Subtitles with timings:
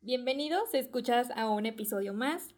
[0.00, 2.54] Bienvenidos, escuchas a un episodio más.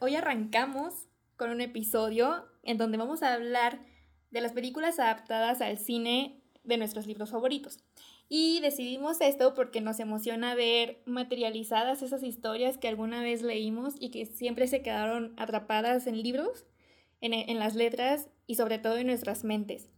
[0.00, 3.80] Hoy arrancamos con un episodio en donde vamos a hablar
[4.30, 7.78] de las películas adaptadas al cine de nuestros libros favoritos.
[8.34, 14.10] Y decidimos esto porque nos emociona ver materializadas esas historias que alguna vez leímos y
[14.10, 16.64] que siempre se quedaron atrapadas en libros,
[17.20, 19.90] en, las letras y sobre todo en nuestras mentes.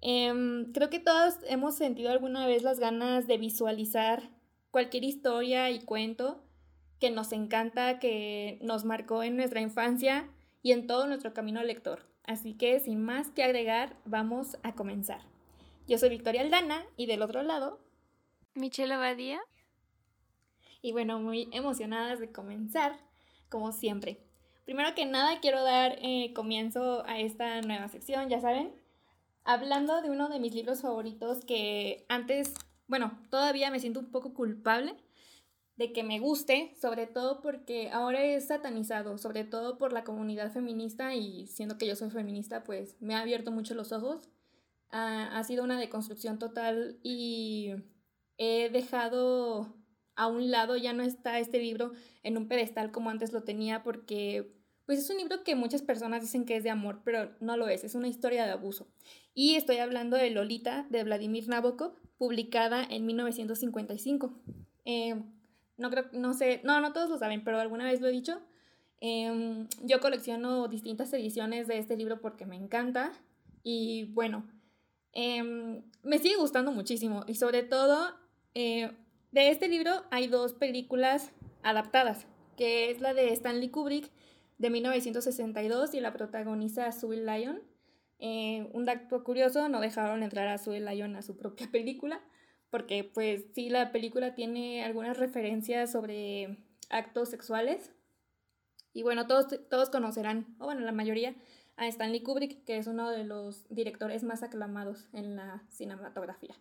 [0.00, 4.30] Em, creo que todos hemos sentido alguna vez las ganas de visualizar
[4.70, 6.44] cualquier historia y cuento
[7.00, 10.30] que nos encanta, que nos marcó en nuestra infancia
[10.62, 12.06] y en todo nuestro camino lector.
[12.22, 15.39] Así que sin más que agregar, vamos a comenzar.
[15.90, 17.80] Yo soy Victoria Aldana y del otro lado,
[18.54, 19.40] Michelle Abadía.
[20.82, 22.96] Y bueno, muy emocionadas de comenzar,
[23.48, 24.20] como siempre.
[24.64, 28.72] Primero que nada, quiero dar eh, comienzo a esta nueva sección, ya saben,
[29.42, 32.54] hablando de uno de mis libros favoritos que antes,
[32.86, 34.94] bueno, todavía me siento un poco culpable
[35.74, 40.52] de que me guste, sobre todo porque ahora es satanizado, sobre todo por la comunidad
[40.52, 44.20] feminista y siendo que yo soy feminista, pues me ha abierto mucho los ojos.
[44.90, 47.74] Ha sido una deconstrucción total y
[48.38, 49.76] he dejado
[50.16, 53.82] a un lado, ya no está este libro en un pedestal como antes lo tenía
[53.82, 54.54] porque
[54.90, 57.68] pues es un libro que muchas personas dicen que es de amor, pero no lo
[57.68, 58.88] es, es una historia de abuso.
[59.34, 64.34] Y estoy hablando de Lolita de Vladimir Nabokov, publicada en 1955.
[64.84, 65.14] Eh,
[65.76, 68.40] no creo, no sé, no, no todos lo saben, pero alguna vez lo he dicho.
[69.00, 73.12] Em, yo colecciono distintas ediciones de este libro porque me encanta.
[73.62, 74.44] Y bueno,
[75.12, 77.24] em, me sigue gustando muchísimo.
[77.26, 78.14] Y sobre todo,
[78.54, 78.90] eh,
[79.32, 81.32] de este libro hay dos películas
[81.62, 82.26] adaptadas,
[82.56, 84.10] que es la de Stanley Kubrick
[84.58, 87.62] de 1962 y la protagoniza Sue Lyon.
[88.18, 92.20] Eh, un dato curioso, no dejaron entrar a Sue Lyon a su propia película,
[92.70, 96.58] porque pues sí, la película tiene algunas referencias sobre
[96.90, 97.92] actos sexuales.
[98.92, 101.34] Y bueno, todos, todos conocerán, o bueno, la mayoría,
[101.80, 106.54] a Stanley Kubrick, que es uno de los directores más aclamados en la cinematografía.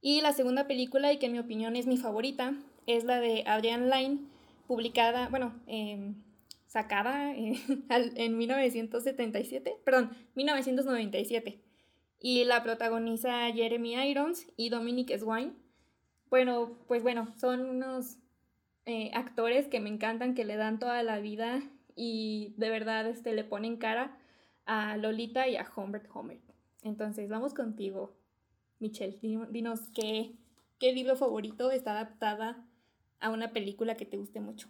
[0.00, 2.54] Y la segunda película, y que en mi opinión es mi favorita,
[2.86, 4.20] es la de Adrian Lyne,
[4.68, 6.14] publicada, bueno, em,
[6.68, 11.60] sacada en 1977, perdón, 1997
[12.20, 15.54] y la protagoniza Jeremy Irons y Dominic Swine.
[16.30, 18.16] Bueno, pues bueno, son unos
[18.86, 21.60] eh, actores que me encantan, que le dan toda la vida
[21.96, 24.16] y de verdad este, le ponen cara
[24.66, 26.40] a Lolita y a Humbert Homer.
[26.82, 28.14] Entonces, vamos contigo,
[28.78, 29.18] Michelle.
[29.50, 30.34] Dinos qué,
[30.78, 32.64] qué libro favorito está adaptada
[33.20, 34.68] a una película que te guste mucho.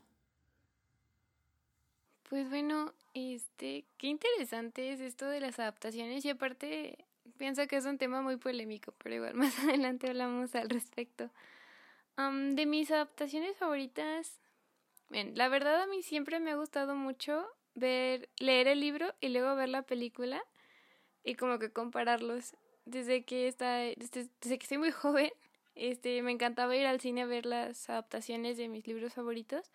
[2.29, 7.05] Pues bueno, este, qué interesante es esto de las adaptaciones y aparte
[7.37, 11.31] pienso que es un tema muy polémico, pero igual más adelante hablamos al respecto.
[12.17, 14.39] de mis adaptaciones favoritas,
[15.09, 19.29] bien, la verdad a mí siempre me ha gustado mucho ver, leer el libro y
[19.29, 20.43] luego ver la película
[21.25, 22.55] y como que compararlos.
[22.85, 25.31] Desde que está, desde, que soy muy joven,
[25.75, 29.71] este, me encantaba ir al cine a ver las adaptaciones de mis libros favoritos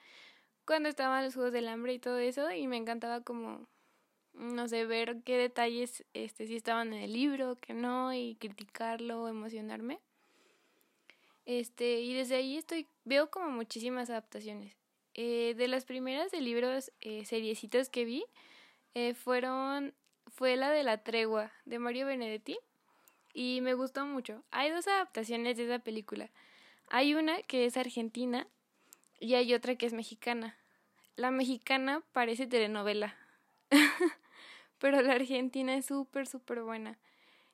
[0.65, 3.67] cuando estaban los Juegos del Hambre y todo eso y me encantaba como
[4.37, 9.27] no sé, ver qué detalles este, si estaban en el libro, que no, y criticarlo,
[9.27, 9.99] emocionarme.
[11.45, 14.75] Este, y desde ahí estoy, veo como muchísimas adaptaciones.
[15.19, 17.23] Eh, de las primeras de libros, eh,
[17.91, 18.23] que vi,
[18.93, 19.95] eh, fueron,
[20.27, 22.59] fue la de La Tregua, de Mario Benedetti,
[23.33, 24.43] y me gustó mucho.
[24.51, 26.29] Hay dos adaptaciones de esa película.
[26.89, 28.47] Hay una que es argentina
[29.19, 30.55] y hay otra que es mexicana.
[31.15, 33.17] La mexicana parece telenovela.
[34.77, 36.99] pero la Argentina es súper, súper buena.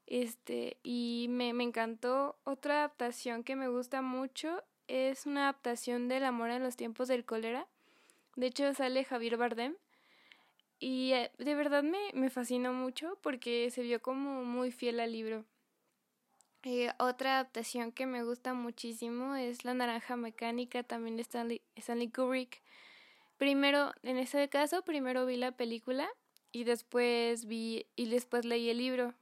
[0.06, 2.38] Este, y me, me encantó.
[2.44, 7.26] Otra adaptación que me gusta mucho es una adaptación del amor en los tiempos del
[7.26, 7.66] cólera.
[8.36, 9.76] De hecho, sale Javier Bardem.
[10.80, 15.12] Y eh, de verdad me, me fascinó mucho porque se vio como muy fiel al
[15.12, 15.46] libro.
[16.62, 22.10] Eh, otra adaptación que me gusta muchísimo es La Naranja Mecánica, también de Stanley, Stanley
[22.10, 22.62] Kubrick.
[23.38, 26.08] Primero, en ese caso, primero vi la película
[26.52, 29.16] y después vi y después leí el libro.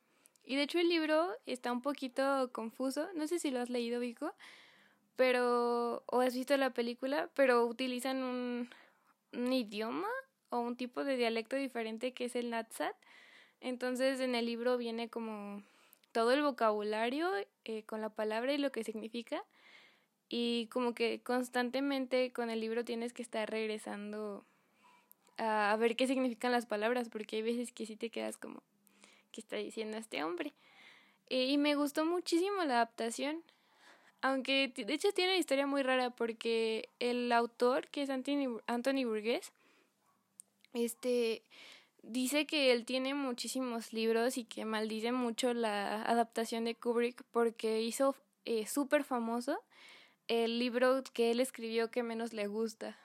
[0.43, 4.01] Y de hecho el libro está un poquito confuso, no sé si lo has leído
[4.01, 4.33] Vico,
[5.21, 8.69] pero o has visto la película, pero utilizan un,
[9.53, 10.07] idioma
[10.49, 12.95] o un tipo de dialecto diferente que es el Natsat.
[13.59, 15.61] Entonces en el libro viene como
[16.11, 17.29] todo el vocabulario
[17.65, 19.43] eh, con la palabra y lo que significa.
[20.27, 24.43] Y como que constantemente con el libro tienes que estar regresando
[25.37, 28.63] a, ver qué significan las palabras, porque hay veces que sí te quedas como,
[29.31, 30.55] ¿qué está diciendo este hombre?
[31.29, 33.43] Y me gustó muchísimo la adaptación,
[34.21, 39.05] aunque de hecho tiene una historia muy rara porque el autor, que es Anthony, Anthony
[39.05, 39.51] Burgess,
[40.73, 41.43] este
[42.03, 47.81] dice que él tiene muchísimos libros y que maldice mucho la adaptación de Kubrick porque
[47.81, 48.15] hizo
[48.45, 49.61] eh, súper famoso
[50.27, 52.97] el libro que él escribió que menos le gusta.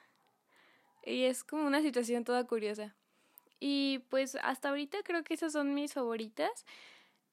[1.05, 2.95] Y es como una situación toda curiosa.
[3.59, 6.65] Y pues hasta ahorita creo que esas son mis favoritas.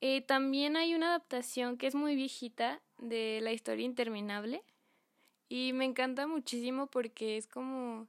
[0.01, 4.63] Eh, también hay una adaptación que es muy viejita de la historia interminable.
[5.49, 8.07] Y me encanta muchísimo porque es como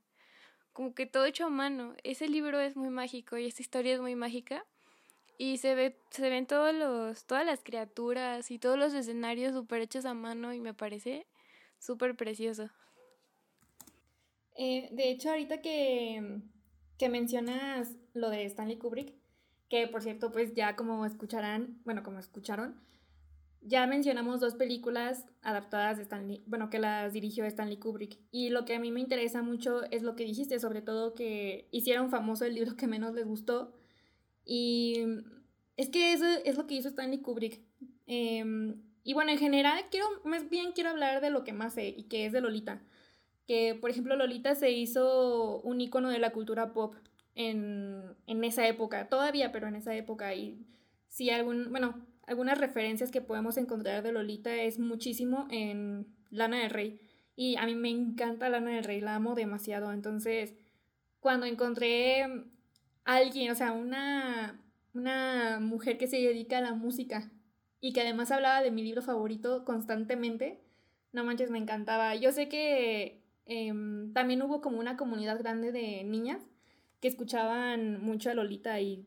[0.74, 1.94] como que todo hecho a mano.
[2.02, 4.66] Ese libro es muy mágico y esta historia es muy mágica.
[5.38, 9.80] Y se ve, se ven todos los, todas las criaturas y todos los escenarios súper
[9.80, 11.26] hechos a mano y me parece
[11.78, 12.68] súper precioso.
[14.56, 16.40] Eh, de hecho, ahorita que,
[16.98, 19.12] que mencionas lo de Stanley Kubrick,
[19.68, 22.80] que por cierto, pues ya como escucharán, bueno, como escucharon,
[23.66, 28.18] ya mencionamos dos películas adaptadas de Stanley, bueno, que las dirigió Stanley Kubrick.
[28.30, 31.66] Y lo que a mí me interesa mucho es lo que dijiste, sobre todo que
[31.70, 33.72] hicieron famoso el libro que menos les gustó.
[34.44, 35.02] Y
[35.76, 37.62] es que eso es lo que hizo Stanley Kubrick.
[38.06, 41.88] Em, y bueno, en general, quiero, más bien quiero hablar de lo que más sé
[41.88, 42.82] y que es de Lolita.
[43.46, 46.94] Que, por ejemplo, Lolita se hizo un icono de la cultura pop
[47.34, 50.34] en, en esa época, todavía, pero en esa época.
[50.34, 50.66] Y
[51.08, 56.70] si algún, bueno, algunas referencias que podemos encontrar de Lolita es muchísimo en Lana del
[56.70, 57.00] Rey.
[57.36, 59.92] Y a mí me encanta Lana del Rey, la amo demasiado.
[59.92, 60.54] Entonces,
[61.20, 62.44] cuando encontré a
[63.04, 64.60] alguien, o sea, una,
[64.94, 67.30] una mujer que se dedica a la música
[67.80, 70.62] y que además hablaba de mi libro favorito constantemente,
[71.12, 72.14] no manches, me encantaba.
[72.14, 76.42] Yo sé que em, también hubo como una comunidad grande de niñas
[77.04, 79.06] que escuchaban mucho a Lolita y,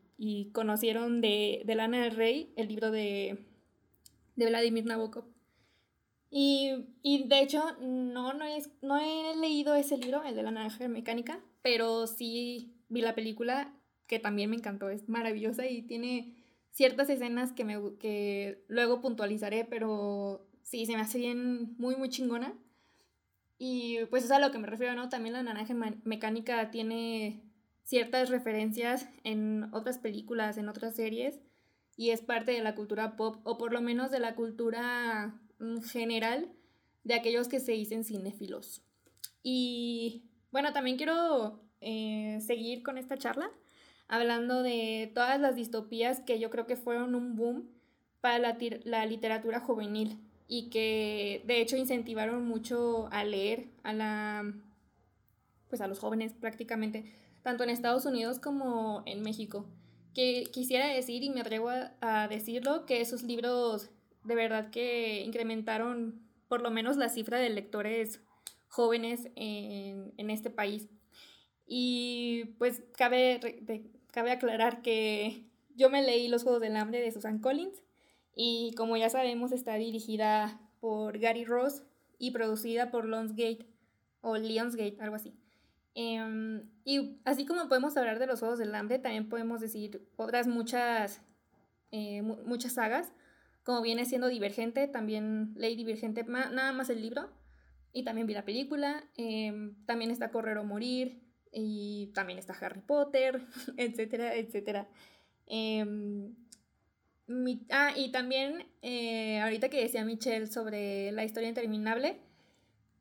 [0.52, 3.44] conocieron de, de, Lana del Rey el libro de,
[4.36, 5.24] de Vladimir Nabokov.
[6.30, 10.86] Y, de hecho, no, no, es, no he leído ese libro, el de la naranja
[10.86, 13.74] mecánica, pero sí vi la película
[14.06, 16.36] que también me encantó, es maravillosa y tiene
[16.70, 22.10] ciertas escenas que, me, que luego puntualizaré, pero sí, se me hace bien, muy, muy
[22.10, 22.54] chingona.
[23.58, 25.08] Y pues es a lo que me refiero, ¿no?
[25.08, 25.74] También la naranja
[26.04, 27.47] mecánica tiene
[27.88, 31.40] ciertas referencias en otras películas, en otras series,
[31.96, 35.80] y es parte de la cultura pop, o por lo menos de la cultura mm,
[35.80, 36.52] general
[37.04, 38.82] de aquellos que se dicen cinéfilos.
[39.42, 43.50] Y bueno, también quiero eh, seguir con esta charla
[44.06, 47.70] hablando de todas las distopías que yo creo que fueron un boom
[48.20, 54.52] para la, la literatura juvenil y que de hecho incentivaron mucho a leer a la
[55.68, 57.12] pues a los jóvenes prácticamente
[57.48, 59.64] tanto en Estados Unidos como en México.
[60.14, 61.70] Que quisiera decir, y me atrevo
[62.02, 63.88] a, decirlo, que esos libros
[64.22, 68.20] de verdad que incrementaron por lo menos la cifra de lectores
[68.68, 70.90] jóvenes en, este país.
[71.66, 73.40] Y pues cabe,
[74.12, 77.82] cabe aclarar que yo me leí Los Juegos del Hambre de Susan Collins
[78.34, 81.82] y como ya sabemos está dirigida por Gary Ross
[82.18, 83.66] y producida por Lionsgate
[84.20, 85.32] o Lionsgate, algo así.
[86.00, 90.46] Em, y así como podemos hablar de los Juegos del Hambre, también podemos decir otras
[90.46, 91.20] muchas,
[91.90, 93.12] eh, muchas sagas,
[93.64, 97.32] como viene siendo Divergente, también leí Divergente, nada más el libro,
[97.92, 102.80] y también vi la película, em, también está Correr o Morir, y también está Harry
[102.80, 103.40] Potter,
[103.76, 104.88] etcétera, etcétera.
[105.46, 106.32] Em,
[107.70, 112.20] ah, y también, eh, ahorita que decía Michelle sobre la historia interminable,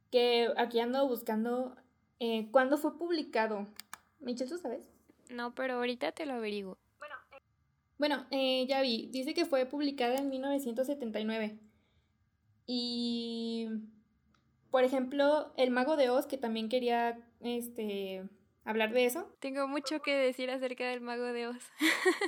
[0.09, 1.75] que aquí ando buscando
[2.19, 3.67] eh, ¿Cuándo fue publicado?
[4.19, 4.89] Michelle, ¿tú sabes?
[5.29, 6.77] No, pero ahorita te lo averiguo.
[6.99, 7.41] Bueno, eh,
[7.97, 9.07] bueno eh, ya vi.
[9.11, 11.59] Dice que fue publicada en 1979.
[12.65, 13.67] Y,
[14.71, 18.27] por ejemplo, El Mago de Oz, que también quería este,
[18.65, 19.31] hablar de eso.
[19.39, 21.63] Tengo mucho que decir acerca del Mago de Oz.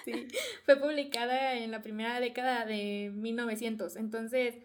[0.06, 0.28] sí,
[0.66, 3.98] fue publicada en la primera década de 1900.
[3.98, 4.58] Entonces,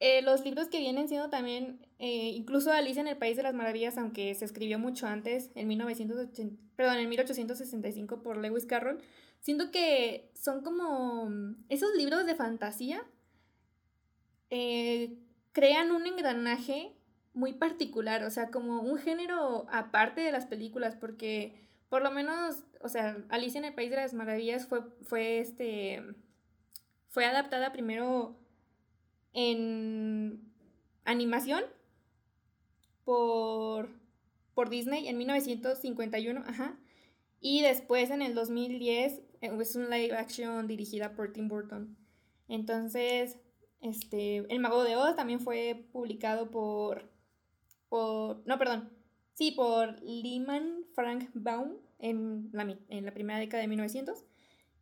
[0.00, 3.54] eh, los libros que vienen siendo también, eh, incluso Alicia en el País de las
[3.54, 9.02] Maravillas, aunque se escribió mucho antes, en, 1980, perdón, en 1865 por Lewis Carroll,
[9.40, 11.30] siento que son como
[11.68, 13.04] esos libros de fantasía,
[14.48, 15.18] eh,
[15.52, 16.94] crean un engranaje
[17.34, 22.64] muy particular, o sea, como un género aparte de las películas, porque por lo menos,
[22.80, 26.02] o sea, Alicia en el País de las Maravillas fue, fue, este,
[27.08, 28.40] fue adaptada primero
[29.32, 30.52] en
[31.04, 31.64] animación
[33.04, 33.90] por,
[34.54, 36.78] por Disney en 1951, ajá.
[37.40, 41.96] Y después en el 2010 eh, es un live action dirigida por Tim Burton.
[42.48, 43.38] Entonces,
[43.80, 47.10] este, El Mago de Oz también fue publicado por,
[47.88, 48.90] por no, perdón,
[49.34, 54.24] sí, por Lehman Frank Baum en la, en la primera década de 1900.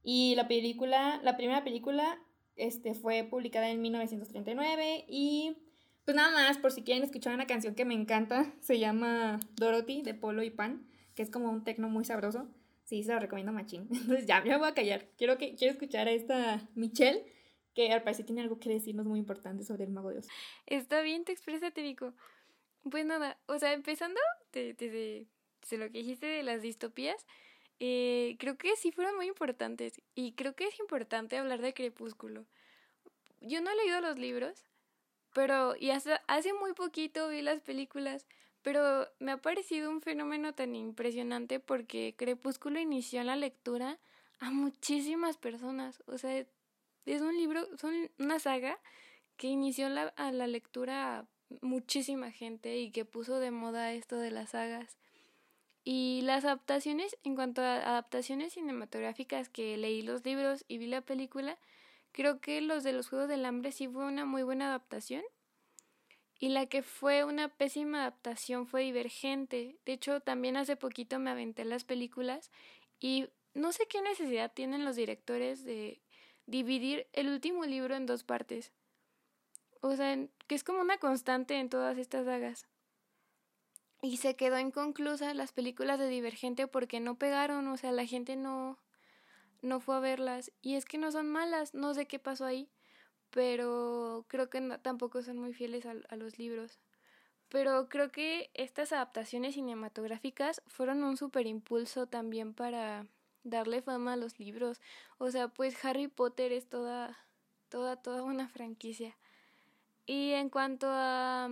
[0.02, 2.19] Y la película, la primera película
[2.59, 5.57] este, fue publicada en 1939 y
[6.05, 10.00] pues nada más, por si quieren escuchar una canción que me encanta, se llama Dorothy
[10.00, 12.49] de Polo y Pan, que es como un tecno muy sabroso.
[12.85, 13.88] Sí, se lo recomiendo machín.
[13.93, 15.11] Entonces ya, me voy a callar.
[15.19, 17.27] Quiero, que, quiero escuchar a esta Michelle,
[17.75, 20.23] que al parecer tiene algo que decirnos muy importante sobre el mago de.
[20.65, 22.15] Está bien, te expresa, te digo.
[22.91, 24.19] Pues nada, o sea, empezando
[24.53, 25.27] desde,
[25.73, 27.27] lo que dijiste de las distopías,
[27.80, 30.00] eh, creo que sí fueron muy importantes.
[30.14, 32.47] Y creo que es importante hablar de Crepúsculo.
[33.40, 34.64] Yo no he leído los libros,
[35.32, 38.26] pero, y hace, hace muy poquito vi las películas,
[38.62, 43.99] pero me ha parecido un fenómeno tan impresionante porque Crepúsculo inició la lectura
[44.40, 46.02] a muchísimas personas.
[46.06, 46.44] O sea,
[47.06, 48.78] es un libro, son una saga
[49.37, 51.28] que inició a la lectura a
[51.62, 54.99] muchísima gente y que puso de moda esto de las sagas.
[55.90, 61.00] Y las adaptaciones, en cuanto a adaptaciones cinematográficas que leí los libros y vi la
[61.00, 61.59] película,
[62.12, 65.23] Creo que los de los Juegos del Hambre sí fue una muy buena adaptación.
[66.40, 69.76] Y la que fue una pésima adaptación fue Divergente.
[69.85, 72.50] De hecho, también hace poquito me aventé las películas
[73.00, 76.00] y no sé qué necesidad tienen los directores de
[76.47, 78.73] dividir el último libro en dos partes.
[79.80, 80.16] O sea,
[80.47, 82.66] que es como una constante en todas estas sagas.
[84.00, 88.37] Y se quedó inconclusa las películas de Divergente porque no pegaron, o sea, la gente
[88.37, 88.78] no
[89.62, 90.52] no fue a verlas.
[90.62, 92.69] Y es que no son malas, no sé qué pasó ahí,
[93.31, 96.78] pero creo que tampoco son muy fieles a, los libros.
[97.49, 103.07] Pero creo que estas adaptaciones cinematográficas fueron un super impulso también para
[103.43, 104.81] darle fama a los libros.
[105.19, 107.19] O sea, pues Harry Potter es toda,
[107.71, 109.17] toda, toda una franquicia.
[110.07, 111.49] Y en cuanto a,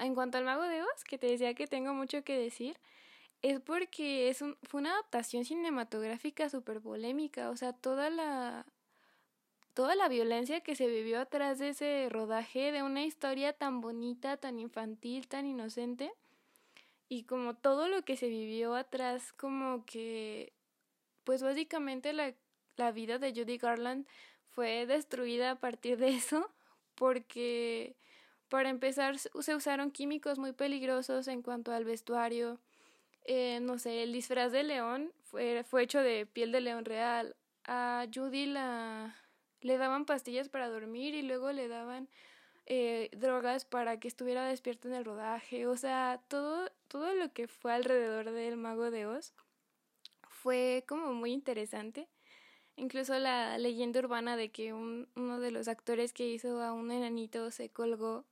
[0.00, 2.76] en cuanto al Mago de Oz, que te decía que tengo mucho que decir,
[3.42, 8.66] es porque es un, fue una adaptación cinematográfica súper polémica, o sea, toda la
[9.74, 14.38] toda la violencia que se vivió atrás de ese rodaje de una historia tan bonita,
[14.38, 16.12] tan infantil, tan inocente,
[17.10, 20.54] y como todo lo que se vivió atrás, como que,
[21.24, 24.06] pues básicamente la vida de Judy Garland
[24.50, 26.50] fue destruida a partir de eso,
[26.94, 27.96] porque
[28.48, 32.60] para empezar se usaron químicos muy peligrosos en cuanto al vestuario,
[33.24, 37.36] eh, no sé, el disfraz de león fue, fue hecho de piel de león real.
[37.64, 39.16] A Judy la,
[39.60, 42.08] le daban pastillas para dormir y luego le daban
[42.66, 45.66] eh, drogas para que estuviera despierta en el rodaje.
[45.66, 49.34] O sea, todo, todo lo que fue alrededor del mago de Oz
[50.28, 52.08] fue como muy interesante.
[52.76, 56.92] Incluso la leyenda urbana de que un, uno de los actores que hizo a un
[56.92, 58.24] enanito se colgó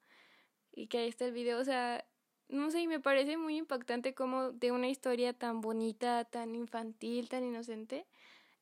[0.75, 1.59] y que ahí está el video.
[1.59, 2.04] O sea,
[2.49, 7.28] no sé, y me parece muy impactante como de una historia tan bonita, tan infantil,
[7.28, 8.07] tan inocente,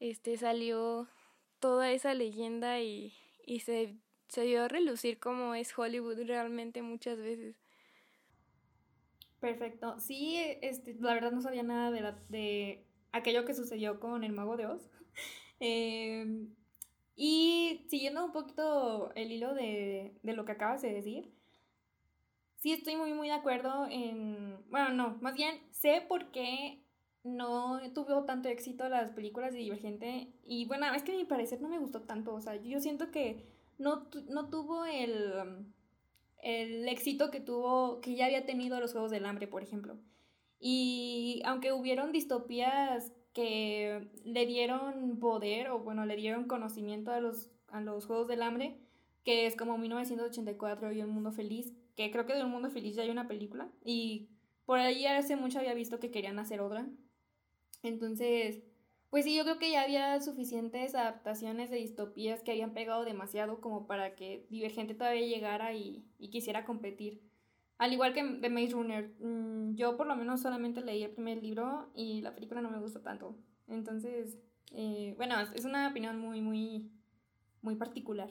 [0.00, 1.09] este salió
[1.59, 3.14] toda esa leyenda y,
[3.47, 3.97] y se,
[4.28, 7.57] se dio a relucir como es Hollywood realmente muchas veces.
[9.40, 9.99] Perfecto.
[9.99, 14.33] Sí, este, la verdad no sabía nada de, la, de aquello que sucedió con el
[14.33, 14.88] mago de Oz.
[15.64, 16.57] Em,
[17.14, 21.33] y siguiendo un poquito el hilo de, de lo que acabas de decir,
[22.62, 26.81] sí estoy muy, muy de acuerdo en, bueno, no, más bien sé por qué
[27.25, 31.61] no tuvo tanto éxito las películas de Divergente y bueno, es que a mi parecer
[31.61, 35.66] no me gustó tanto, o sea, yo siento que no, no tuvo el,
[36.40, 39.99] el éxito que tuvo, que ya había tenido los Juegos del Hambre, por ejemplo.
[40.61, 47.50] Y aunque hubieron distopías que le dieron poder o bueno, le dieron conocimiento a los,
[47.66, 48.78] a los Juegos del Hambre,
[49.25, 52.96] que es como 1984 y Un Mundo Feliz, que creo que de Un Mundo Feliz
[52.96, 54.28] ya hay una película y
[54.64, 56.88] por ahí hace mucho había visto que querían hacer otra.
[57.82, 58.62] Entonces,
[59.11, 63.61] pues sí, yo creo que ya había suficientes adaptaciones de distopías que habían pegado demasiado
[63.61, 67.20] como para que Divergente todavía llegara y, quisiera competir.
[67.76, 71.42] Al igual que The Maze Runner, mm, yo por lo menos solamente leí el primer
[71.42, 73.37] libro y la película no me gustó tanto.
[73.68, 74.38] Entonces,
[74.70, 76.90] eh, bueno, es una opinión muy, muy,
[77.61, 78.30] muy particular.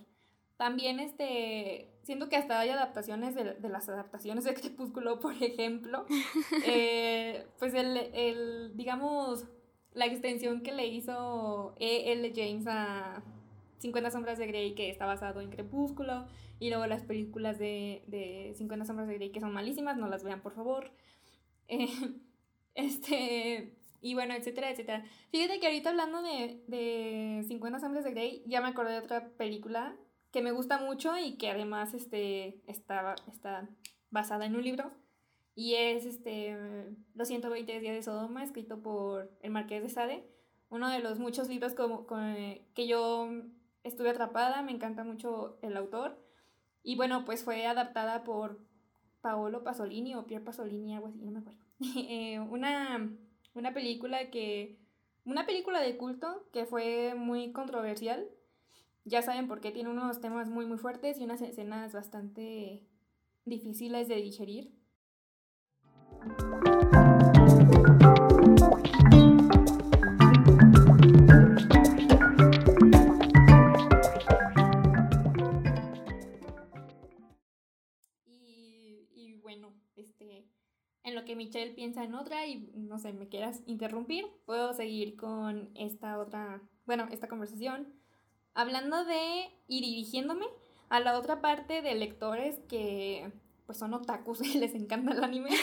[0.61, 6.05] También, este, siento que hasta hay adaptaciones de, las adaptaciones de Crepúsculo, por ejemplo.
[6.67, 9.47] Eh, pues el, el, digamos,
[9.95, 12.31] la extensión que le hizo E.L.
[12.35, 13.23] James a
[13.79, 16.27] 50 sombras de Grey, que está basado en Crepúsculo,
[16.59, 20.23] y luego las películas de, de 50 sombras de Grey, que son malísimas, no las
[20.23, 20.91] vean, por favor.
[21.69, 21.87] Eh,
[22.75, 25.05] este, y bueno, etcétera, etcétera.
[25.31, 29.27] Fíjate que ahorita hablando de, de 50 sombras de Grey, ya me acordé de otra
[29.29, 29.97] película
[30.31, 33.69] que me gusta mucho y que además este, está, está
[34.09, 34.91] basada en un libro.
[35.55, 36.57] Y es este,
[37.13, 40.27] Los 120 días de Sodoma, escrito por el Marqués de Sade.
[40.69, 42.07] Uno de los muchos libros como,
[42.73, 43.27] que yo
[43.83, 46.17] estuve atrapada, me encanta mucho el autor.
[46.83, 48.59] Y bueno, pues fue adaptada por
[49.21, 51.59] Paolo Pasolini o Pier Pasolini, algo así, no me acuerdo.
[51.97, 53.09] Eh, una,
[53.53, 54.77] una película que.
[55.23, 58.27] Una película de culto que fue muy controversial.
[59.03, 62.87] Ya saben por qué tiene unos temas muy muy fuertes y unas escenas bastante
[63.45, 64.81] difíciles de digerir.
[81.03, 85.15] en lo que Michelle piensa en otra y no sé, me quieras interrumpir, puedo seguir
[85.15, 87.93] con esta otra, bueno, esta conversación,
[88.53, 90.45] hablando de y dirigiéndome
[90.89, 93.31] a la otra parte de lectores que
[93.65, 95.51] pues son otakus y les encanta el anime.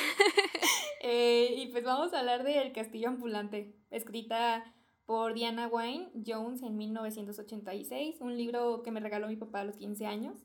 [1.00, 4.74] Eh, y pues vamos a hablar de El Castillo Ambulante, escrita
[5.06, 9.76] por Diana Wayne Jones en 1986, un libro que me regaló mi papá a los
[9.76, 10.44] 15 años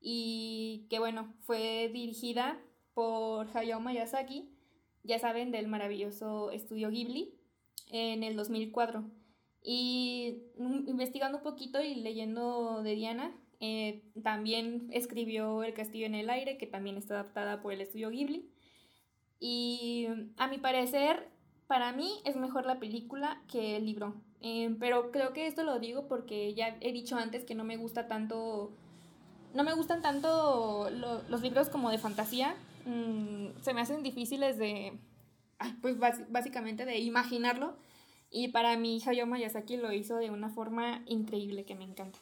[0.00, 2.60] y que bueno, fue dirigida
[2.94, 4.48] por Hayao Miyazaki,
[5.02, 7.34] ya saben, del maravilloso estudio Ghibli,
[7.90, 9.04] en el 2004.
[9.68, 16.14] Y mm, investigando un poquito y leyendo de Diana, eh, también escribió El Castillo en
[16.14, 18.48] el Aire, que también está adaptada por el estudio Ghibli.
[19.40, 20.06] Y
[20.36, 21.28] a mi parecer,
[21.66, 24.14] para mí es mejor la película que el libro.
[24.40, 27.76] Eh, pero creo que esto lo digo porque ya he dicho antes que no me
[27.76, 28.70] gusta tanto.
[29.52, 30.90] No me gustan tanto
[31.28, 32.54] los libros como de fantasía.
[32.84, 34.92] Mm, se me hacen difíciles de,
[35.82, 37.76] pues básicamente de imaginarlo.
[38.30, 42.18] Y para mí Hayao Miyazaki lo hizo de una forma increíble que me encanta.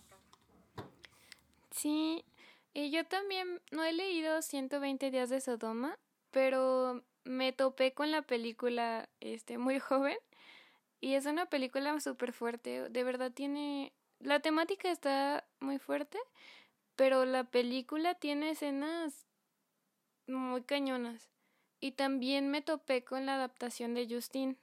[1.71, 2.25] Sí,
[2.73, 5.99] y yo también no he leído 120 días de Sodoma,
[6.31, 10.17] pero me topé con la película este, muy joven
[11.01, 12.89] y es una película súper fuerte.
[12.89, 13.93] De verdad tiene...
[14.21, 16.19] La temática está muy fuerte,
[16.97, 19.27] pero la película tiene escenas
[20.27, 21.29] muy cañonas.
[21.79, 24.57] Y también me topé con la adaptación de Justin.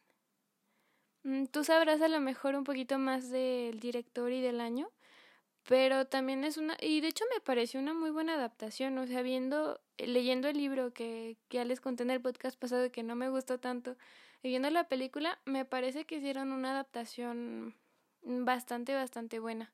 [1.23, 4.89] Mm, tú sabrás a lo mejor un poquito más del director y del año,
[5.67, 9.21] pero también es una y de hecho me pareció una muy buena adaptación, o sea,
[9.21, 13.15] viendo leyendo el libro que, que ya les conté en el podcast pasado que no
[13.15, 13.97] me gustó tanto,
[14.43, 17.75] y viendo la película, me parece que hicieron una adaptación
[18.23, 19.71] bastante bastante buena.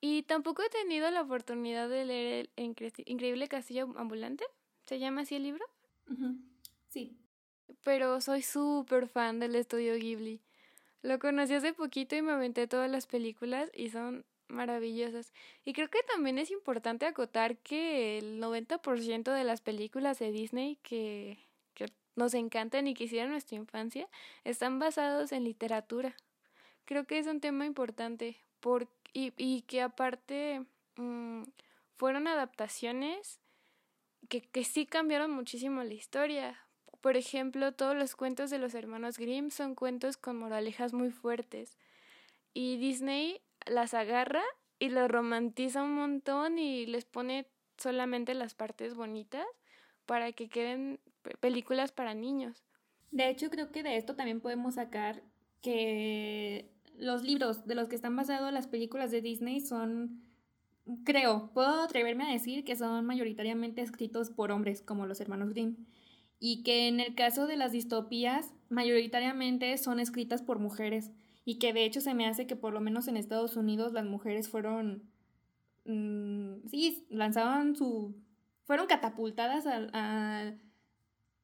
[0.00, 2.74] Y tampoco he tenido la oportunidad de leer el
[3.06, 4.44] Increíble Castillo Ambulante,
[4.86, 5.64] ¿Se llama así el libro?
[6.88, 7.18] Sí.
[7.82, 10.40] Pero soy súper fan del estudio Ghibli.
[11.06, 15.32] Lo conocí hace poquito y me aventé todas las películas y son maravillosas.
[15.64, 20.80] Y creo que también es importante acotar que el 90% de las películas de Disney
[20.82, 21.38] que,
[21.74, 24.08] que nos encantan y que hicieron nuestra infancia
[24.42, 26.16] están basados en literatura.
[26.86, 30.66] Creo que es un tema importante por, y, y que aparte
[30.96, 31.44] mm,
[31.98, 33.38] fueron adaptaciones
[34.28, 36.65] que, que sí cambiaron muchísimo la historia.
[37.00, 41.76] Por ejemplo, todos los cuentos de los hermanos Grimm son cuentos con moralejas muy fuertes.
[42.54, 44.42] Y Disney las agarra
[44.78, 47.46] y las romantiza un montón y les pone
[47.78, 49.46] solamente las partes bonitas
[50.06, 51.00] para que queden
[51.40, 52.64] películas para niños.
[53.10, 55.22] De hecho, creo que de esto también podemos sacar
[55.62, 60.22] que los libros de los que están basados las películas de Disney son
[61.04, 65.76] creo, puedo atreverme a decir que son mayoritariamente escritos por hombres, como los hermanos Grimm,
[66.38, 71.10] y que en el caso de las distopías, mayoritariamente son escritas por mujeres,
[71.44, 74.04] y que de hecho se me hace que por lo menos en Estados Unidos las
[74.04, 75.04] mujeres fueron,
[75.84, 78.16] mm, sí, lanzaban su,
[78.64, 80.52] fueron catapultadas a,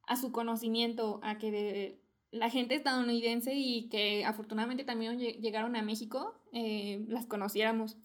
[0.07, 2.01] a, su conocimiento, a que
[2.31, 7.97] la gente estadounidense y que afortunadamente también llegaron a México, eh, las conociéramos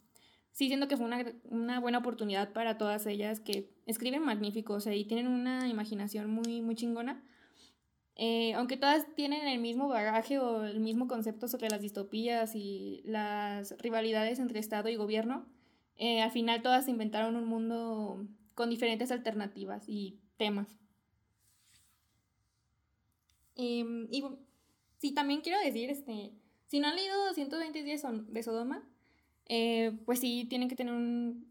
[0.52, 1.06] sí siento que fue
[1.50, 6.74] una, buena oportunidad para todas ellas que escriben magníficos y tienen una imaginación muy, muy
[6.74, 7.22] chingona.
[8.16, 13.02] Eh, aunque todas tienen el mismo bagaje o el mismo concepto sobre las distopías y
[13.04, 15.46] las rivalidades entre Estado y gobierno,
[15.96, 20.76] eh, al final todas inventaron un mundo con diferentes alternativas y temas.
[23.54, 24.24] Em, y
[24.98, 26.32] sí, también quiero decir, este,
[26.66, 28.88] si no han leído 120 días de Sodoma,
[29.48, 31.50] eh, pues sí tienen que tener un,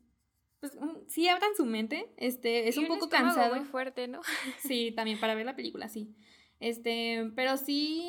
[0.60, 3.56] pues, sí abran su mente, este, es un, poco cansado.
[3.56, 4.22] muy fuerte, ¿no?
[4.60, 6.16] sí, también para ver la película, sí.
[6.60, 8.06] Este, pero sí,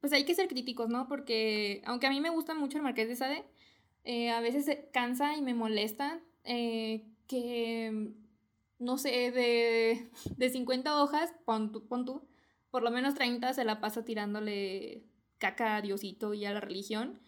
[0.00, 1.08] pues hay que ser críticos, ¿no?
[1.08, 3.44] Porque aunque a mí me gusta mucho el Marqués de Sade,
[4.04, 8.12] eh, a veces cansa y me molesta eh, que,
[8.78, 12.22] no sé, de, de 50 hojas, pon tú, pon tú,
[12.70, 15.02] por lo menos 30 se la pasa tirándole
[15.38, 17.20] caca a Diosito y a la religión.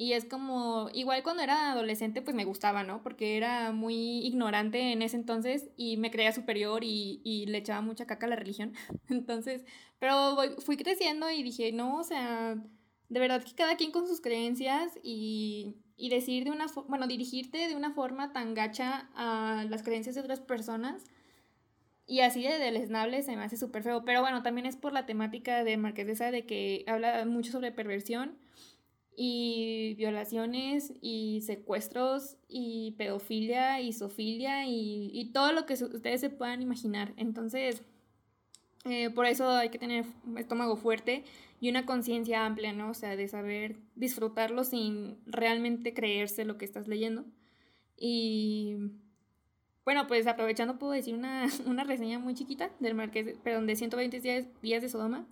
[0.00, 3.02] Y es como, igual cuando era adolescente, pues me gustaba, ¿no?
[3.02, 7.82] Porque era muy ignorante en ese entonces y me creía superior y, y le echaba
[7.82, 8.72] mucha caca a la religión.
[9.10, 9.62] Entonces,
[9.98, 12.54] pero fui creciendo y dije, no, o sea,
[13.10, 17.68] de verdad que cada quien con sus creencias y, y decir de una, bueno, dirigirte
[17.68, 21.04] de una forma tan gacha a las creencias de otras personas
[22.06, 24.02] y así de deleznable se me hace súper feo.
[24.06, 28.38] Pero bueno, también es por la temática de Marquesa de que habla mucho sobre perversión
[29.22, 36.30] y violaciones y secuestros y pedofilia y sofilia y, y todo lo que ustedes se
[36.30, 37.12] puedan imaginar.
[37.18, 37.82] Entonces,
[38.86, 40.06] eh, por eso hay que tener
[40.38, 41.24] estómago fuerte
[41.60, 42.88] y una conciencia amplia, ¿no?
[42.88, 47.26] O sea, de saber disfrutarlo sin realmente creerse lo que estás leyendo.
[47.98, 48.76] Y
[49.84, 54.18] bueno, pues aprovechando puedo decir una, una reseña muy chiquita del Marqués, perdón, de 120
[54.20, 55.26] días, días de Sodoma,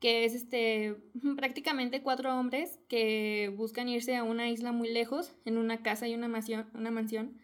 [0.00, 0.96] que es este
[1.36, 6.14] prácticamente cuatro hombres que buscan irse a una isla muy lejos, en una casa y
[6.14, 7.38] una mansión, una mansión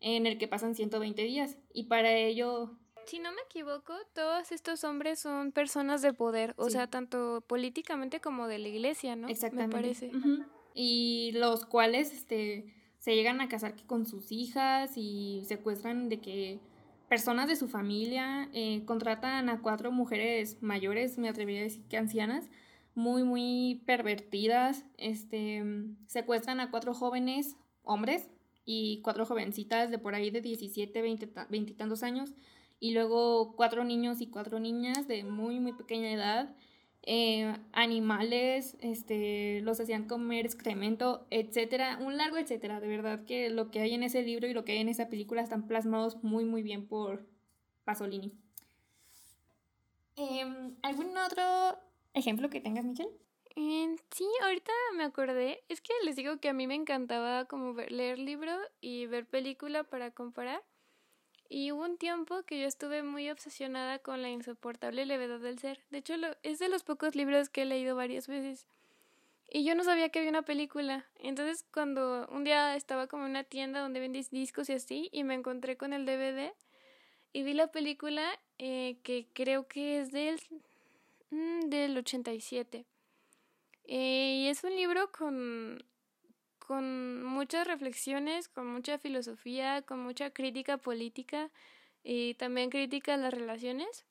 [0.00, 1.56] en el que pasan 120 días.
[1.72, 6.70] Y para ello si no me equivoco, todos estos hombres son personas de poder, o
[6.70, 9.28] sea, tanto políticamente como de la iglesia, ¿no?
[9.28, 9.76] Exactamente.
[9.76, 10.12] Me parece.
[10.74, 16.60] Y los cuales este, se llegan a casar con sus hijas y secuestran de que
[17.12, 21.98] personas de su familia eh, contratan a cuatro mujeres mayores, me atrevería a decir que
[21.98, 22.48] ancianas,
[22.94, 25.62] muy, muy pervertidas, este,
[26.06, 28.30] secuestran a cuatro jóvenes hombres
[28.64, 32.32] y cuatro jovencitas de por ahí de 17, 20, 20 y tantos años
[32.80, 36.56] y luego cuatro niños y cuatro niñas de muy, muy pequeña edad.
[37.04, 42.80] Eh, animales, este, los hacían comer excremento, etcétera, un largo etcétera.
[42.80, 45.08] De verdad que lo que hay en ese libro y lo que hay en esa
[45.08, 47.26] película están plasmados muy, muy bien por
[47.84, 48.32] Pasolini.
[50.16, 51.78] Em, ¿Algún otro
[52.14, 53.10] ejemplo que tengas, Michelle?
[53.54, 55.64] sí, ahorita me acordé.
[55.68, 59.84] Es que les digo que a mí me encantaba como leer libro y ver película
[59.84, 60.62] para comparar.
[61.54, 65.80] Y hubo un tiempo que yo estuve muy obsesionada con la insoportable levedad del ser.
[65.90, 68.66] De hecho, es de los pocos libros que he leído varias veces.
[69.50, 71.04] Y yo no sabía que había una película.
[71.18, 75.24] Entonces, cuando un día estaba como en una tienda donde vendís discos y así, y
[75.24, 76.54] me encontré con el DVD,
[77.34, 78.24] y vi la película
[78.56, 80.40] eh, que creo que es del,
[81.28, 82.86] mm, del 87.
[83.84, 85.84] Eh, y es un libro con
[86.66, 91.50] con muchas reflexiones, con mucha filosofía, con mucha crítica política
[92.04, 94.04] y también crítica a las relaciones.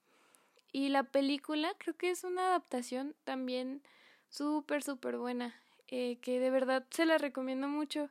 [0.72, 3.82] Y la película creo que es una adaptación también
[4.30, 5.56] súper, súper buena,
[5.88, 8.10] eh, que de verdad se la recomiendo mucho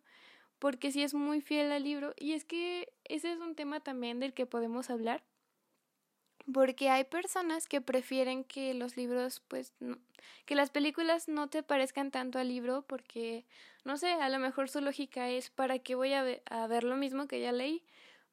[0.58, 4.20] porque sí es muy fiel al libro y es que ese es un tema también
[4.20, 5.22] del que podemos hablar
[6.52, 9.72] porque hay personas que prefieren que los libros, pues,
[10.44, 13.44] que las películas no te parezcan tanto al libro porque,
[13.84, 16.96] no sé, a lo mejor su lógica es para qué voy a, a ver lo
[16.96, 17.82] mismo que ya leí,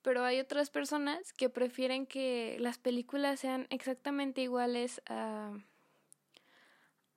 [0.01, 5.51] pero hay otras personas que prefieren que las películas sean exactamente iguales a,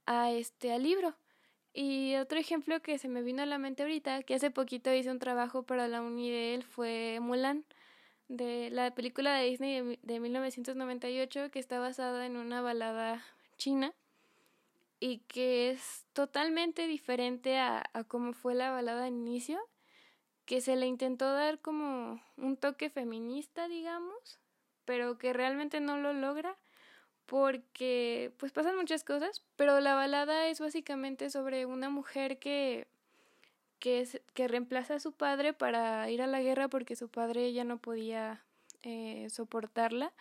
[0.07, 1.15] a este al libro.
[1.73, 5.11] Y otro ejemplo que se me vino a la mente ahorita, que hace poquito hice
[5.11, 7.65] un trabajo para la uni de él, fue Mulan
[8.31, 13.25] de la película de Disney de, 1998 que está basada en una balada
[13.59, 13.93] china
[15.01, 19.59] y que es totalmente diferente a, a cómo fue la balada al inicio,
[20.45, 24.39] que se le intentó dar como un toque feminista, digamos,
[24.85, 26.57] pero que realmente no lo logra
[27.27, 32.87] porque pues pasan muchas cosas, pero la balada es básicamente sobre una mujer que
[33.81, 34.07] que,
[34.49, 38.45] reemplaza a su padre para ir a la guerra porque su padre ya no podía
[38.83, 40.13] eh, soportarla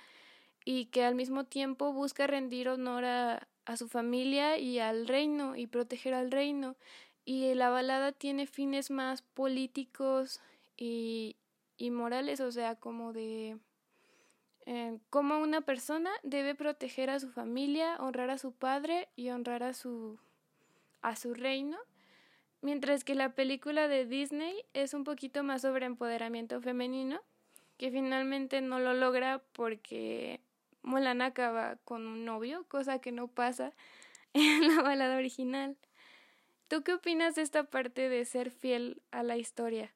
[0.65, 5.56] y que al mismo tiempo busca rendir honor a, a su familia y al reino
[5.56, 6.76] y proteger al reino.
[7.24, 10.41] Y la balada tiene fines más políticos
[10.76, 11.36] y,
[11.78, 13.58] y morales, o sea, como de
[14.65, 19.63] eh, cómo una persona debe proteger a su familia, honrar a su padre y honrar
[19.63, 20.19] a su,
[21.02, 21.78] a su reino
[22.62, 27.22] Mientras que la película de Disney es un poquito más sobre empoderamiento femenino,
[27.78, 30.41] que finalmente no lo logra porque
[30.82, 33.74] Mulan acaba con un novio, cosa que no pasa
[34.34, 35.78] en la balada original.
[36.67, 39.93] ¿Tú qué opinas de esta parte de ser fiel a la historia?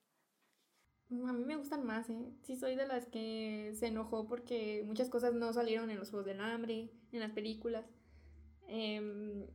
[1.10, 2.32] A mí me gustan más, ¿eh?
[2.43, 6.26] Sí soy de las que se enojó porque muchas cosas no salieron en los Juegos
[6.26, 7.86] del Hambre, en las películas.
[8.67, 9.47] Eh,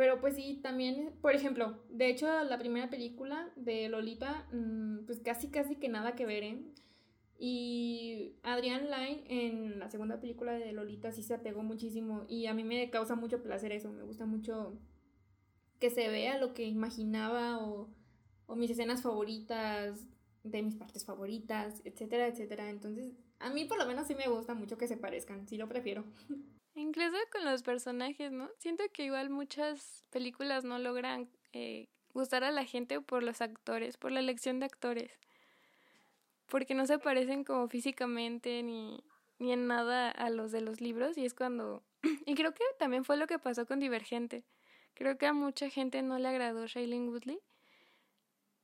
[0.00, 5.20] Pero pues sí, también, por ejemplo, de hecho la primera película de Lolita, mm, pues
[5.20, 6.64] casi casi que nada que ver, ¿eh?
[7.38, 12.54] Y Adrián Lyne en la segunda película de Lolita sí se apegó muchísimo y a
[12.54, 14.72] mí me causa mucho placer eso, me gusta mucho
[15.78, 17.90] que se vea lo que imaginaba o,
[18.46, 20.06] o mis escenas favoritas,
[20.44, 22.70] de mis partes favoritas, etcétera, etcétera.
[22.70, 25.68] Entonces, a mí por lo menos sí me gusta mucho que se parezcan, sí lo
[25.68, 26.04] prefiero.
[26.74, 28.48] Incluso con los personajes, ¿no?
[28.58, 33.96] Siento que igual muchas películas no logran eh, gustar a la gente por los actores,
[33.96, 35.18] por la elección de actores.
[36.46, 39.02] Porque no se parecen como físicamente ni,
[39.38, 41.82] ni en nada a los de los libros y es cuando...
[42.26, 44.44] y creo que también fue lo que pasó con Divergente.
[44.94, 47.40] Creo que a mucha gente no le agradó Shailene Woodley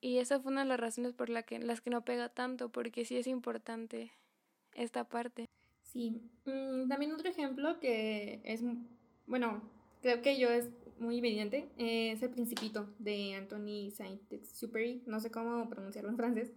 [0.01, 2.69] y esa fue una de las razones por la que, las que no pega tanto,
[2.69, 4.13] porque sí es importante
[4.77, 5.47] esta parte.
[5.83, 8.63] Sí, mm, también otro ejemplo que es,
[9.27, 9.63] bueno,
[10.03, 15.69] creo que yo es muy evidente, es El Principito de Anthony Saint-Exupéry, no sé cómo
[15.69, 16.53] pronunciarlo en francés,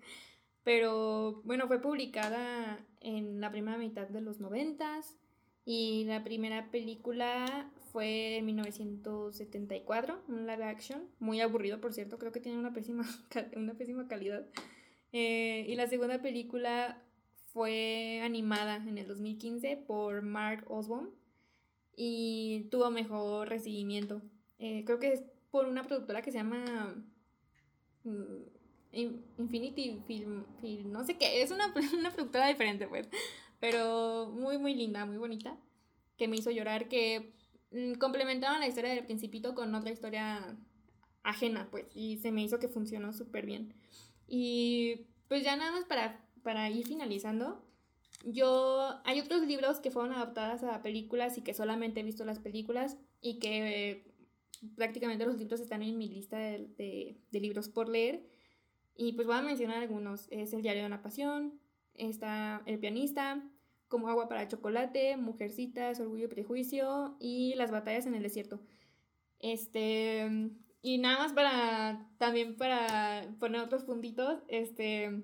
[0.64, 5.18] pero bueno, fue publicada en la primera mitad de los noventas
[5.66, 12.32] y la primera película fue en 1974, un live action, muy aburrido por cierto, creo
[12.32, 13.04] que tiene una pésima,
[13.56, 14.46] una pésima calidad.
[15.12, 17.02] Eh, y la segunda película
[17.60, 21.10] fue animada en el 2015 por Mark Osborne
[21.94, 24.22] y tuvo mejor recibimiento.
[24.60, 26.96] Eh, creo que es por una productora que se llama
[28.06, 28.44] mm,
[29.40, 30.46] Infinity Film,
[30.86, 33.10] no sé qué, es una, una productora diferente pues,
[33.60, 35.58] pero muy muy linda, muy bonita,
[36.16, 37.34] que me hizo llorar, que
[37.72, 40.58] mm, complementaban la historia del principito con otra historia
[41.24, 43.74] ajena, pues, y se me hizo que funcionó súper bien.
[44.30, 47.64] Y pues ya nada más para para ir finalizando,
[48.26, 52.40] yo hay otros libros que fueron adaptadas a películas y que solamente he visto las
[52.40, 54.14] películas y que
[54.76, 58.28] prácticamente los libros están en mi lista de, de, libros por leer.
[58.96, 60.28] Y pues voy a mencionar algunos.
[60.32, 61.60] Es El diario de una pasión,
[61.94, 63.42] está El pianista,
[63.88, 68.60] Como agua para chocolate, Mujercitas, Orgullo y prejuicio y Las batallas en el desierto.
[69.40, 75.24] Este, y nada más para, también para poner otros puntitos, este,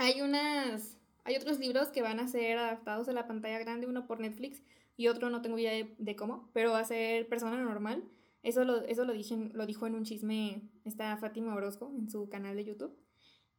[0.00, 4.06] hay unas, hay otros libros que van a ser adaptados a la pantalla grande, uno
[4.06, 4.62] por Netflix
[4.96, 8.02] y otro no tengo idea de, cómo, pero va a ser Persona Normal.
[8.42, 12.30] Eso lo, eso lo, dije, lo dijo en un chisme esta Fátima Orozco en su
[12.30, 12.96] canal de YouTube.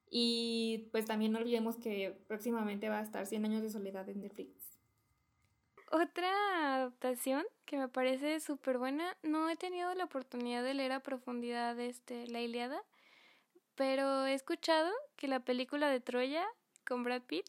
[0.10, 4.22] Y pues también no olvidemos que próximamente va a estar 100 años de soledad en
[4.22, 4.80] Netflix.
[5.92, 11.02] Otra adaptación que me parece súper buena, no he tenido la oportunidad de leer a
[11.02, 12.82] profundidad este, La Iliada,
[13.76, 16.46] pero he escuchado que la película de Troya
[16.86, 17.46] con Brad Pitt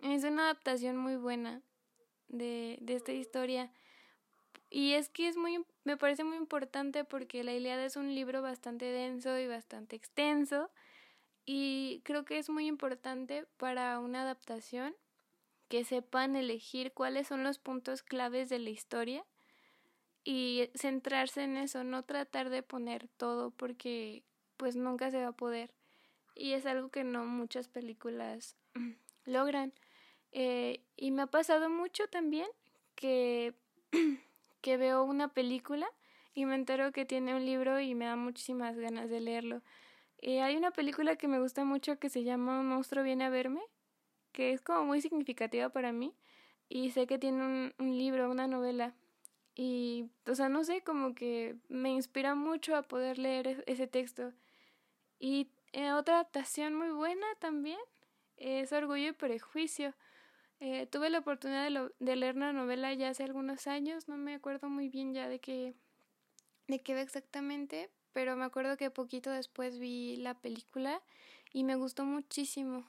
[0.00, 1.62] es una adaptación muy buena
[2.28, 3.70] de, de esta historia.
[4.70, 8.42] Y es que es muy, me parece muy importante porque La Ilíada es un libro
[8.42, 10.70] bastante denso y bastante extenso.
[11.46, 14.96] Y creo que es muy importante para una adaptación
[15.68, 19.24] que sepan elegir cuáles son los puntos claves de la historia
[20.24, 24.24] y centrarse en eso, no tratar de poner todo porque
[24.56, 25.70] pues nunca se va a poder.
[26.34, 28.56] Y es algo que no muchas películas
[29.26, 29.72] logran.
[30.32, 32.48] Eh, y me ha pasado mucho también
[32.94, 33.54] que,
[34.62, 35.86] que veo una película
[36.32, 39.62] y me entero que tiene un libro y me da muchísimas ganas de leerlo.
[40.18, 43.60] Eh, hay una película que me gusta mucho que se llama monstruo viene a verme,
[44.32, 46.14] que es como muy significativa para mí
[46.68, 48.94] y sé que tiene un, un libro, una novela
[49.54, 54.32] y, o sea, no sé, como que me inspira mucho a poder leer ese texto.
[55.18, 57.78] Y eh, otra adaptación muy buena también
[58.36, 59.94] es Orgullo y Prejuicio.
[60.60, 64.34] Eh, tuve la oportunidad de, de, leer una novela ya hace algunos años, no me
[64.34, 65.74] acuerdo muy bien ya de qué,
[66.68, 71.02] de qué exactamente, pero me acuerdo que poquito después vi la película
[71.52, 72.88] y me gustó muchísimo.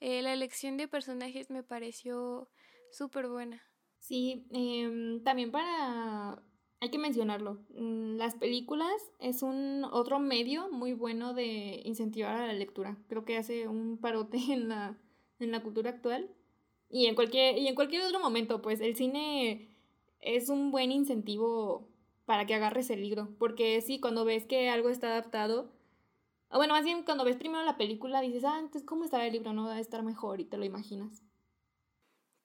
[0.00, 2.48] Eh, la elección de personajes me pareció
[2.90, 3.67] súper buena.
[3.98, 6.42] Sí, em, también para,
[6.80, 12.46] hay que mencionarlo, mm, las películas es un otro medio muy bueno de incentivar a
[12.46, 12.96] la lectura.
[13.08, 14.98] Creo que hace un parote en la,
[15.40, 16.30] en la cultura actual
[16.90, 19.68] y en, cualquier, y en cualquier otro momento, pues el cine
[20.20, 21.88] es un buen incentivo
[22.24, 25.70] para que agarres el libro, porque sí, cuando ves que algo está adaptado,
[26.50, 29.52] bueno, más bien cuando ves primero la película dices, ah, entonces ¿cómo estará el libro?
[29.52, 31.22] No va a estar mejor y te lo imaginas.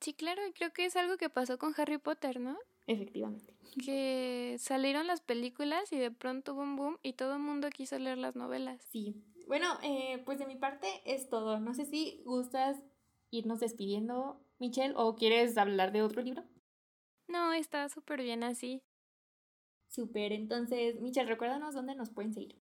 [0.04, 2.58] Sí, claro, y creo que es algo que pasó con Harry Potter, ¿no?
[2.88, 3.56] Efectivamente.
[3.86, 8.18] Que salieron las películas y de pronto boom boom y todo el mundo quiso leer
[8.18, 8.82] las novelas.
[8.90, 9.16] Sí.
[9.48, 11.58] Bueno, eh, pues de mi parte es todo.
[11.62, 12.84] No sé si gustas
[13.30, 16.44] irnos despidiendo, Michelle, o quieres hablar de otro libro.
[17.30, 18.84] No, está súper bien así.
[19.88, 22.62] Súper, entonces, Michelle, recuérdanos dónde nos pueden seguir.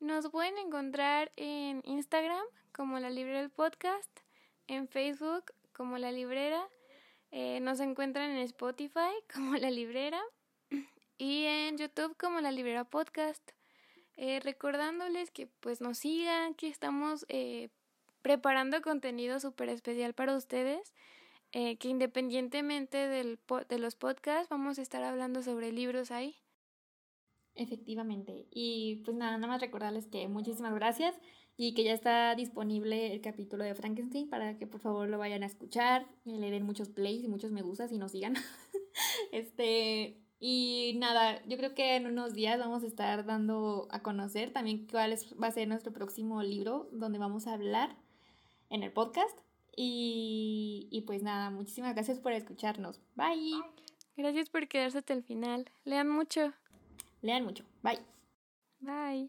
[0.00, 4.20] Nos pueden encontrar en Instagram como La Librera del Podcast,
[4.66, 6.68] en Facebook como La Librera,
[7.30, 10.20] eh, nos encuentran en Spotify como La Librera
[11.16, 13.52] y en YouTube como La Librera Podcast.
[14.16, 17.68] Eh, recordándoles que pues nos sigan, que estamos eh,
[18.22, 20.92] preparando contenido súper especial para ustedes,
[21.52, 23.38] que independientemente del
[23.68, 26.36] de los podcasts vamos a estar hablando sobre libros ahí.
[27.54, 28.46] Efectivamente.
[28.50, 31.14] Y pues nada, nada más recordarles que muchísimas gracias
[31.60, 35.42] y que ya está disponible el capítulo de Frankenstein para que por favor lo vayan
[35.42, 38.36] a escuchar, y le den muchos plays y muchos me gustas y nos sigan.
[39.32, 44.52] este, y nada, yo creo que en unos días vamos a estar dando a conocer
[44.52, 47.96] también cuál es, va a ser nuestro próximo libro donde vamos a hablar
[48.70, 49.36] en el podcast.
[49.76, 53.00] Y, y pues nada, muchísimas gracias por escucharnos.
[53.16, 53.60] Bye.
[54.16, 55.68] Gracias por quedarse hasta el final.
[55.84, 56.52] Lean mucho.
[57.20, 57.64] Lean mucho.
[57.82, 58.00] Bye.
[58.80, 59.28] Bye.